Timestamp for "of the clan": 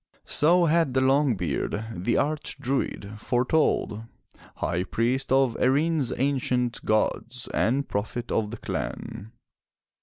8.31-9.31